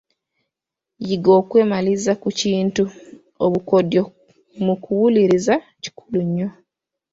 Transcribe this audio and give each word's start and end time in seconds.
Yiga 1.05 1.31
okwemaliza 1.41 2.11
ku 2.21 2.29
kintu. 2.39 2.83
Obukodyo 3.45 4.01
mu 4.63 4.73
kuwuliriza 4.83 5.53
kikulu 5.81 6.19
nnyo. 6.27 6.49